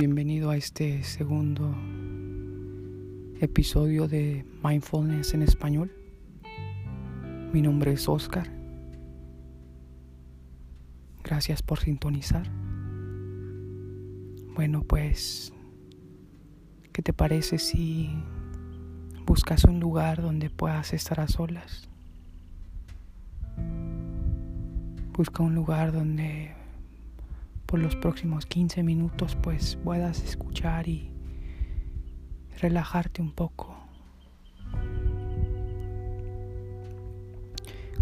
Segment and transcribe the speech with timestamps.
[0.00, 1.76] Bienvenido a este segundo
[3.38, 5.92] episodio de Mindfulness en español.
[7.52, 8.50] Mi nombre es Oscar.
[11.22, 12.50] Gracias por sintonizar.
[14.54, 15.52] Bueno, pues,
[16.94, 18.08] ¿qué te parece si
[19.26, 21.90] buscas un lugar donde puedas estar a solas?
[25.12, 26.54] Busca un lugar donde
[27.70, 31.12] por los próximos 15 minutos pues puedas escuchar y
[32.58, 33.78] relajarte un poco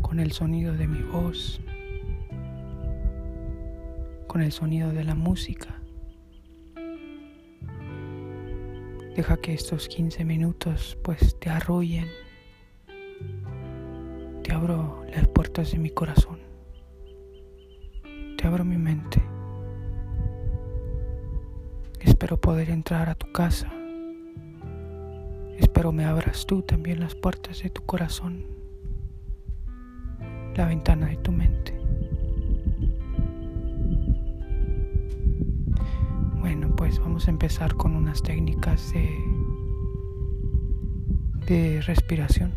[0.00, 1.60] con el sonido de mi voz,
[4.26, 5.78] con el sonido de la música.
[9.16, 12.08] Deja que estos 15 minutos pues te arrullen.
[14.42, 16.38] Te abro las puertas de mi corazón.
[18.38, 19.27] Te abro mi mente.
[22.18, 23.72] Espero poder entrar a tu casa.
[25.56, 28.44] Espero me abras tú también las puertas de tu corazón,
[30.56, 31.78] la ventana de tu mente.
[36.40, 39.16] Bueno, pues vamos a empezar con unas técnicas de,
[41.46, 42.52] de respiración.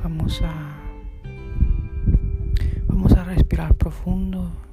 [0.00, 0.80] Vamos a
[2.86, 4.65] vamos a respirar profundo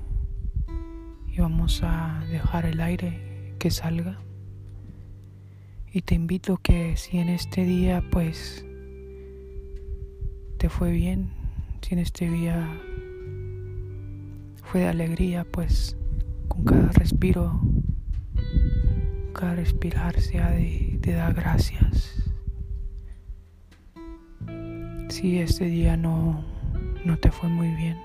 [1.35, 4.19] y vamos a dejar el aire que salga.
[5.91, 8.65] Y te invito que si en este día pues
[10.57, 11.31] te fue bien,
[11.81, 12.69] si en este día
[14.63, 15.97] fue de alegría, pues
[16.47, 17.59] con cada respiro,
[19.33, 22.15] cada respirar sea de, de dar gracias.
[25.09, 26.43] Si este día no,
[27.05, 27.97] no te fue muy bien,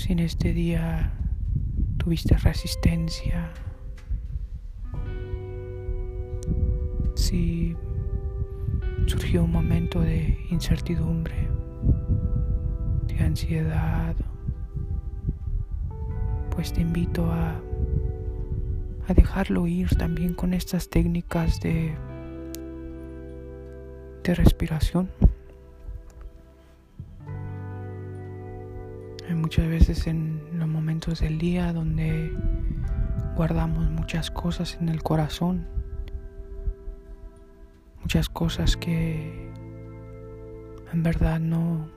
[0.00, 1.12] si en este día
[1.98, 3.52] tuviste resistencia,
[7.14, 7.76] si
[9.04, 11.50] surgió un momento de incertidumbre,
[13.08, 14.16] de ansiedad,
[16.48, 17.60] pues te invito a,
[19.14, 21.94] dejarlo ir también con estas técnicas de
[24.24, 25.10] respiración.
[29.34, 32.32] Muchas veces en los momentos del día donde
[33.36, 35.66] guardamos muchas cosas en el corazón,
[38.00, 39.50] muchas cosas que
[40.92, 41.88] en verdad no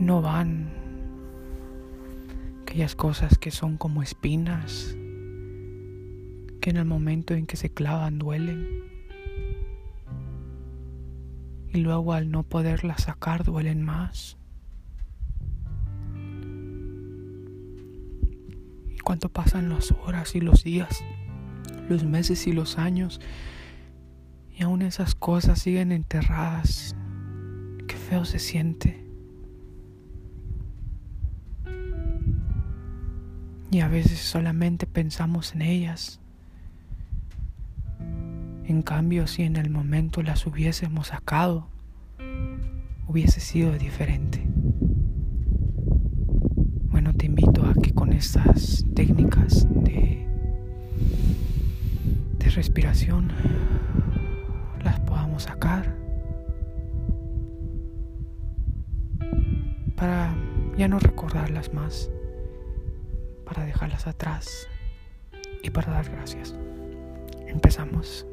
[0.00, 0.70] no van
[2.62, 4.96] aquellas cosas que son como espinas
[6.60, 8.91] que en el momento en que se clavan duelen
[11.72, 14.36] y luego al no poderla sacar duelen más.
[18.90, 21.02] Y cuánto pasan las horas y los días,
[21.88, 23.20] los meses y los años,
[24.54, 26.94] y aún esas cosas siguen enterradas,
[27.88, 29.02] qué feo se siente.
[33.70, 36.21] Y a veces solamente pensamos en ellas
[38.64, 41.68] en cambio, si en el momento las hubiésemos sacado,
[43.06, 44.42] hubiese sido diferente.
[46.90, 50.26] Bueno, te invito a que con estas técnicas de,
[52.38, 53.32] de respiración
[54.84, 55.96] las podamos sacar
[59.96, 60.34] para
[60.76, 62.10] ya no recordarlas más,
[63.44, 64.68] para dejarlas atrás
[65.62, 66.54] y para dar gracias.
[67.46, 68.26] Empezamos.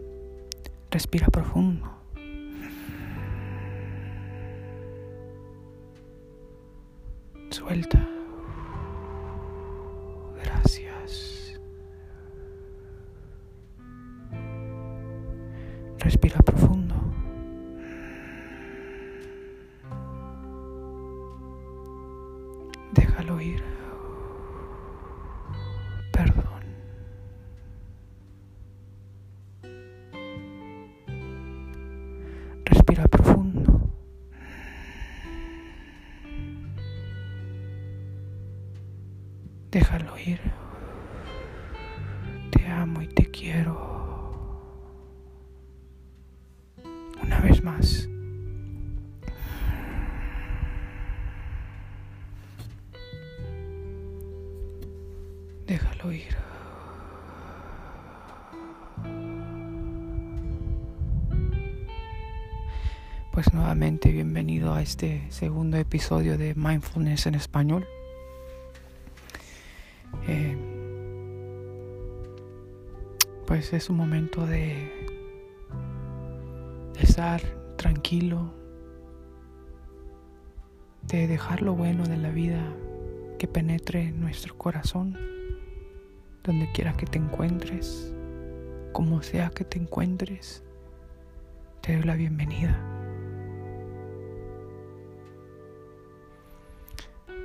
[0.92, 1.88] Respira profundo.
[7.52, 8.00] Suelta.
[10.44, 11.60] Gracias.
[16.00, 16.79] Respira profundo.
[40.00, 40.40] Déjalo ir.
[42.52, 43.76] Te amo y te quiero.
[47.22, 48.08] Una vez más.
[55.68, 56.38] Déjalo ir.
[63.34, 67.86] Pues nuevamente bienvenido a este segundo episodio de Mindfulness en español.
[73.50, 74.92] Pues es un momento de,
[77.02, 77.42] estar
[77.78, 78.54] tranquilo,
[81.08, 82.62] de dejar lo bueno de la vida
[83.40, 85.18] que penetre en nuestro corazón,
[86.44, 88.14] donde quiera que te encuentres,
[88.94, 90.64] como sea que te encuentres,
[91.82, 92.80] te doy la bienvenida.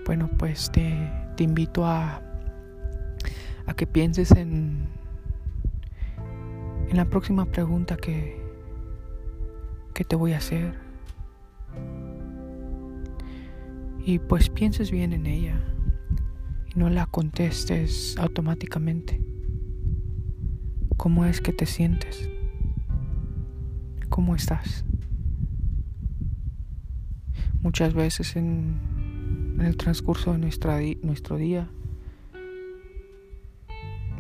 [0.05, 2.21] Bueno, pues te, te invito a,
[3.65, 5.03] a que pienses en,
[6.95, 8.41] en la próxima pregunta que,
[9.95, 10.75] que te voy a hacer.
[14.07, 15.61] Y pues pienses bien en ella
[16.73, 19.21] y no la contestes automáticamente.
[20.97, 22.31] ¿Cómo es que te sientes?
[24.09, 24.85] ¿Cómo estás?
[27.61, 28.79] Muchas veces en,
[29.59, 31.69] en el transcurso de nuestra, nuestro día,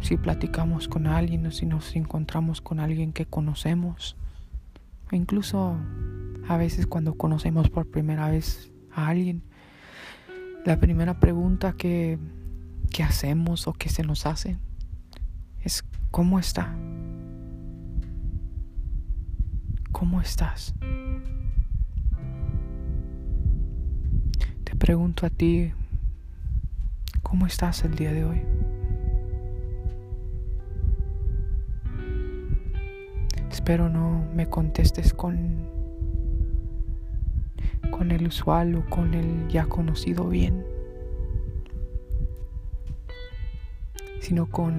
[0.04, 4.16] si platicamos con alguien o si nos encontramos con alguien que conocemos,
[5.10, 5.78] o incluso
[6.46, 9.42] a veces cuando conocemos por primera vez a alguien,
[10.66, 12.18] la primera pregunta que,
[12.92, 14.58] que hacemos o que se nos hace
[15.62, 16.74] es ¿cómo está?
[19.90, 20.74] ¿Cómo estás?
[24.64, 25.72] Te pregunto a ti,
[27.22, 28.42] ¿cómo estás el día de hoy?
[33.64, 35.70] Espero no me contestes con
[37.90, 40.66] con el usual o con el ya conocido bien,
[44.20, 44.74] sino con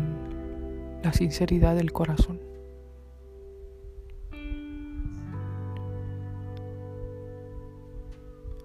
[1.04, 2.40] la sinceridad del corazón.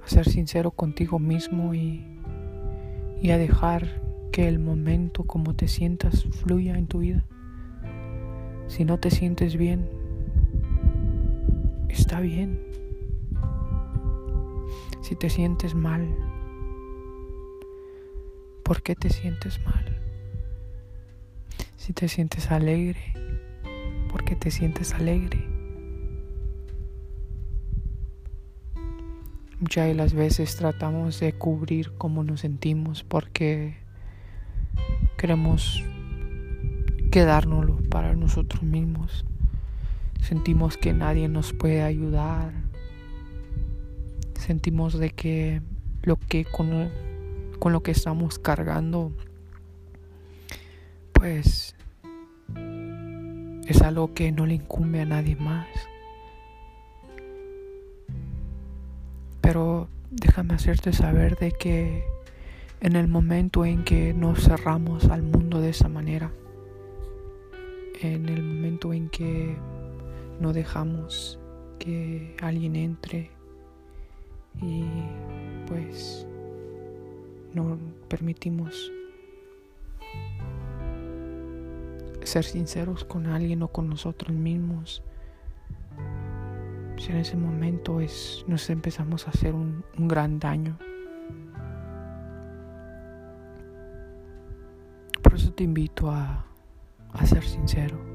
[0.04, 2.04] A ser sincero contigo mismo y,
[3.22, 4.02] y a dejar
[4.32, 7.24] que el momento como te sientas fluya en tu vida.
[8.66, 9.99] Si no te sientes bien,
[11.92, 12.58] está bien
[15.10, 16.06] si te sientes mal.
[18.62, 20.00] ¿Por qué te sientes mal?
[21.76, 23.12] Si te sientes alegre,
[24.10, 25.38] ¿por qué te sientes alegre?
[29.58, 33.76] Muchas de las veces tratamos de cubrir cómo nos sentimos porque
[35.18, 35.84] queremos
[37.10, 39.24] quedárnoslo para nosotros mismos.
[40.22, 42.70] Sentimos que nadie nos puede ayudar
[44.40, 45.62] sentimos de que
[46.02, 46.90] lo que con,
[47.58, 49.12] con lo que estamos cargando
[51.12, 51.76] pues
[53.66, 55.68] es algo que no le incumbe a nadie más.
[59.40, 62.02] Pero déjame hacerte saber de que
[62.80, 66.32] en el momento en que nos cerramos al mundo de esa manera,
[68.00, 69.56] en el momento en que
[70.40, 71.38] no dejamos
[71.78, 73.30] que alguien entre
[74.60, 74.84] y
[75.66, 76.26] pues
[77.54, 77.78] no
[78.08, 78.90] permitimos
[82.22, 85.02] ser sinceros con alguien o con nosotros mismos.
[86.96, 90.78] Si en ese momento es, nos empezamos a hacer un, gran daño.
[95.22, 96.44] Por eso te invito a,
[97.12, 98.09] a ser sincero.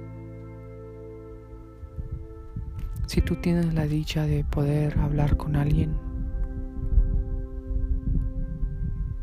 [3.08, 5.96] Si tú tienes la dicha de poder hablar con alguien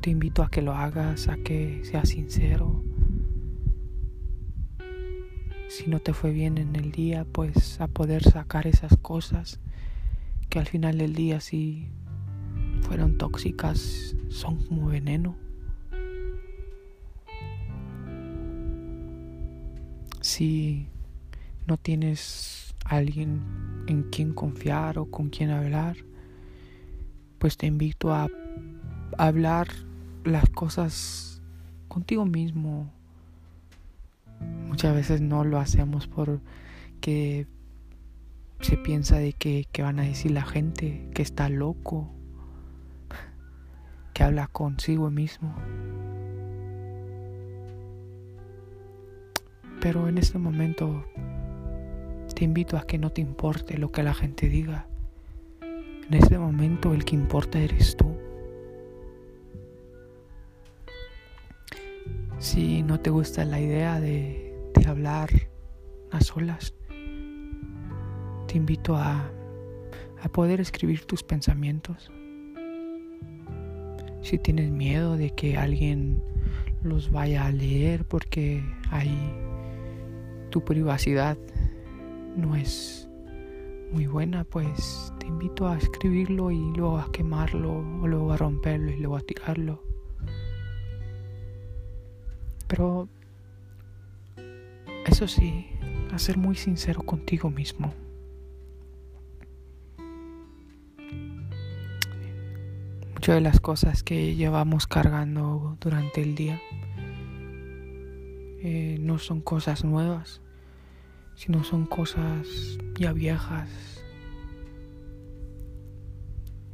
[0.02, 2.82] Te invito a que lo hagas, a que seas sincero.
[5.68, 9.60] Si no te fue bien en el día, pues a poder sacar esas cosas
[10.50, 11.86] que al final del día si
[12.80, 15.36] fueron tóxicas, son como veneno.
[20.20, 20.88] Si
[21.68, 22.61] no tienes
[22.96, 23.40] alguien
[23.86, 25.96] en quien confiar o con quien hablar,
[27.38, 28.28] pues te invito a
[29.18, 29.68] hablar
[30.24, 31.42] las cosas
[31.88, 32.92] contigo mismo.
[34.68, 37.46] Muchas veces no lo hacemos porque
[38.60, 42.10] se piensa de que, que van a decir la gente que está loco,
[44.12, 45.54] que habla consigo mismo.
[49.80, 51.04] Pero en este momento
[52.42, 54.88] te invito a que no te importe lo que la gente diga.
[55.60, 58.16] En este momento el que importa eres tú.
[62.40, 64.56] Si no te gusta la idea de,
[64.88, 65.30] hablar
[66.10, 66.74] a solas,
[68.48, 69.30] te invito a,
[70.20, 72.10] a poder escribir tus pensamientos.
[74.20, 76.20] Si tienes miedo de que alguien
[76.82, 79.32] los vaya a leer porque ahí
[80.50, 81.38] tu privacidad
[82.36, 83.08] no es
[83.92, 88.90] muy buena, pues te invito a escribirlo y luego a quemarlo, o luego a romperlo
[88.90, 89.82] y luego a tirarlo.
[92.68, 93.08] Pero
[95.06, 95.66] eso sí,
[96.10, 97.92] a ser muy sincero contigo mismo.
[103.14, 106.60] Muchas de las cosas que llevamos cargando durante el día
[108.64, 110.40] eh, no son cosas nuevas,
[111.34, 112.46] sino son cosas
[112.98, 113.68] ya viejas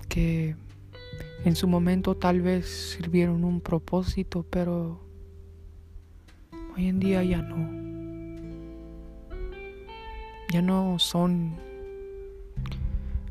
[0.09, 0.57] que
[1.45, 5.01] en su momento tal vez sirvieron un propósito, pero
[6.75, 7.79] hoy en día ya no.
[10.51, 11.57] Ya no son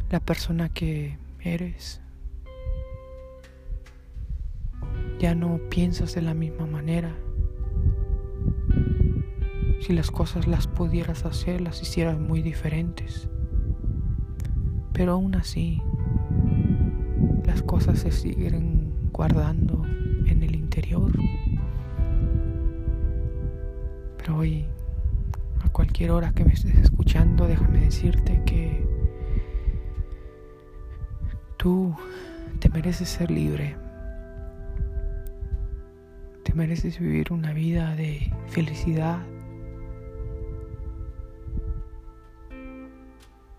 [0.09, 2.01] la persona que eres.
[5.19, 7.15] Ya no piensas de la misma manera.
[9.87, 13.29] Si las cosas las pudieras hacer, las hicieras muy diferentes.
[14.91, 15.81] Pero aún así,
[17.45, 19.85] las cosas se siguen guardando
[20.25, 21.13] en el interior.
[24.17, 24.65] Pero hoy,
[25.61, 28.85] a cualquier hora que me estés escuchando, déjame decirte que
[31.55, 31.95] tú
[32.59, 33.77] te mereces ser libre.
[36.43, 39.19] Te mereces vivir una vida de felicidad.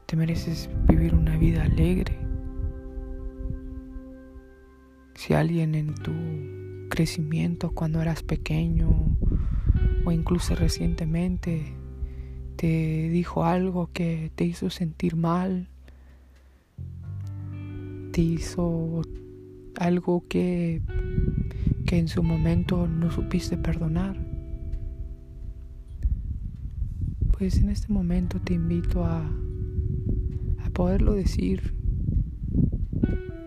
[0.09, 2.17] Te mereces vivir una vida alegre.
[5.15, 6.15] Si alguien en tu
[6.89, 8.89] crecimiento cuando eras pequeño
[10.07, 11.75] o incluso recientemente
[12.57, 15.69] te dijo algo que te hizo sentir mal,
[18.11, 19.03] te hizo
[19.79, 20.81] algo que,
[21.85, 24.17] que en su momento no supiste perdonar,
[27.37, 29.31] pues en este momento te invito a,
[30.79, 31.75] poderlo decir,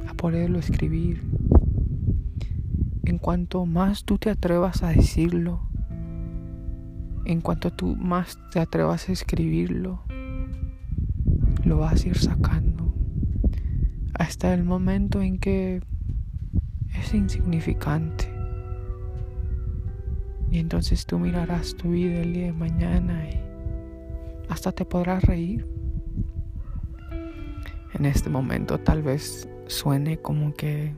[0.06, 1.24] a poderlo escribir.
[3.06, 5.62] En cuanto más tú te atrevas a decirlo,
[7.24, 10.04] en cuanto tú más te atrevas a escribirlo,
[11.64, 12.94] lo vas a ir sacando
[14.14, 15.82] hasta el momento en que
[17.00, 18.30] es insignificante.
[20.52, 23.40] Y entonces tú mirarás tu vida el día de mañana y
[24.50, 25.71] hasta te podrás reír.
[28.02, 30.96] En este momento tal vez suene como que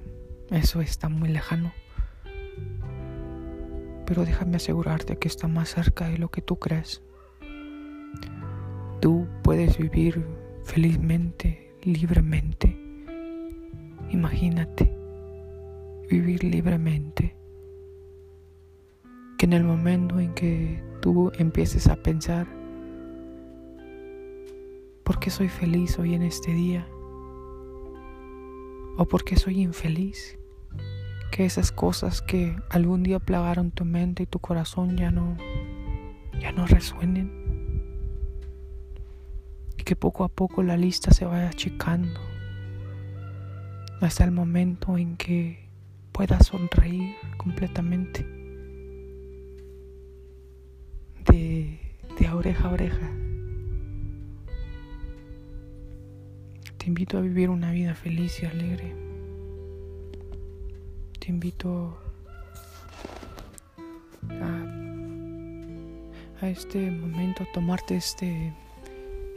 [0.50, 1.74] eso está muy lejano
[4.06, 7.02] pero déjame asegurarte que está más cerca de lo que tú crees.
[9.00, 10.26] Tú puedes vivir
[10.64, 12.78] felizmente, libremente.
[14.12, 14.96] Imagínate
[16.10, 17.36] vivir libremente.
[19.38, 22.48] Que en el momento en que tú empieces a pensar,
[25.04, 26.88] ¿por qué soy feliz hoy en este día?
[28.98, 30.38] ¿O por qué soy infeliz?
[31.34, 35.36] que esas cosas que algún día plagaron tu mente y tu corazón ya no
[36.40, 37.32] ya no resuenen
[39.76, 42.20] y que poco a poco la lista se vaya achicando
[44.00, 45.70] hasta el momento en que
[46.12, 48.24] puedas sonreír completamente
[51.26, 51.80] de,
[52.20, 53.13] de oreja a oreja.
[56.84, 58.94] Te invito a vivir una vida feliz y alegre
[61.18, 61.98] te invito
[66.42, 68.54] a, este momento, a tomarte este,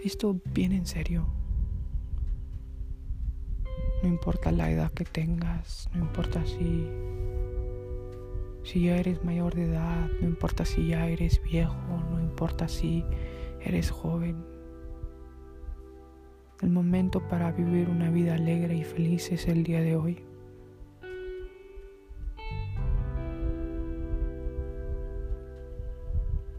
[0.03, 1.29] esto bien en serio.
[4.03, 6.89] No importa la edad que tengas, no importa si,
[8.65, 11.77] si ya eres mayor de edad, no importa si ya eres viejo,
[12.11, 13.05] no importa si
[13.61, 14.56] eres joven.
[16.63, 20.27] El momento para vivir una vida alegre y feliz es el día de hoy.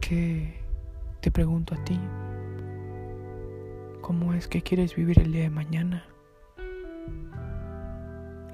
[0.08, 0.54] que
[1.20, 2.00] te pregunto a ti,
[4.00, 6.06] ¿cómo es que quieres vivir el día de mañana?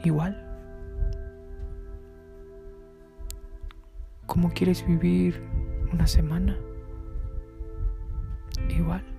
[0.04, 0.36] Igual.
[4.26, 5.44] ¿Cómo quieres vivir
[5.92, 6.58] una semana?
[8.70, 9.13] Igual.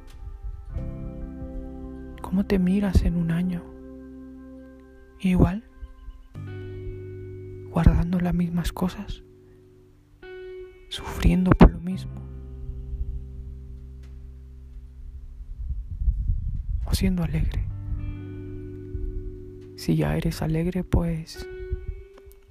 [2.35, 3.63] ¿Cómo te miras en un año?
[5.21, 5.63] Igual.
[7.71, 9.23] Guardando las mismas cosas.
[10.89, 12.11] Sufriendo por lo mismo.
[16.91, 17.65] siendo alegre.
[19.77, 21.49] Si ya eres alegre, pues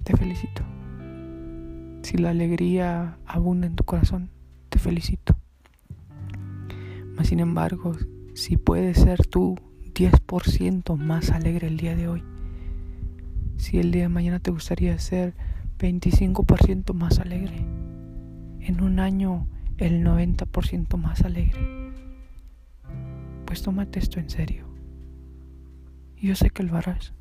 [0.02, 0.62] te felicito.
[2.00, 4.30] Si la alegría abunda en tu corazón,
[4.70, 5.36] te felicito.
[7.16, 7.92] Mas sin embargo,
[8.32, 9.56] si puedes ser tú
[9.94, 12.24] 10% más alegre el día de hoy,
[13.56, 15.34] si el día de mañana te gustaría ser
[15.78, 17.58] 25% más alegre,
[18.60, 19.46] en un año
[19.78, 21.92] el 90% más alegre,
[23.44, 24.66] pues tómate esto en serio.
[26.16, 27.12] Yo sé que lo harás.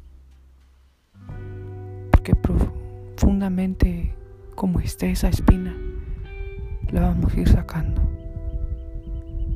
[2.10, 4.16] Porque profundamente
[4.56, 5.76] como esté esa espina,
[6.92, 8.02] la vamos a ir sacando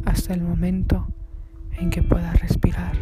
[0.06, 1.08] hasta el momento
[1.78, 2.96] en que puedas respirar.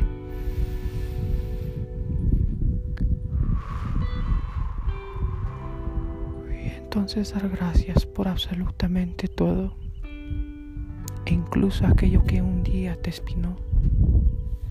[6.49, 9.75] Y entonces dar gracias por absolutamente todo,
[11.25, 13.55] e incluso aquello que un día te espinó,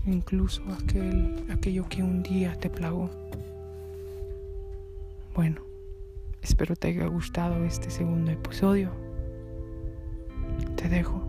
[0.05, 3.09] incluso aquel, aquello que un día te plagó.
[5.35, 5.61] Bueno,
[6.41, 8.91] espero te haya gustado este segundo episodio.
[10.77, 11.24] Te dejo.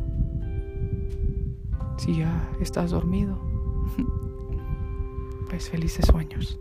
[1.96, 3.40] Si ya estás dormido,
[5.48, 6.58] pues felices sueños.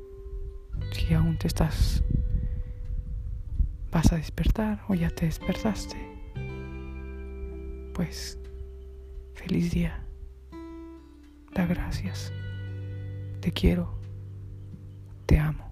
[0.91, 2.03] Si aún te estás,
[3.91, 5.97] vas a despertar o ya te despertaste,
[7.93, 8.39] pues
[9.33, 10.05] feliz día.
[11.53, 12.33] Da gracias.
[13.39, 13.97] Te quiero.
[15.25, 15.64] Te amo.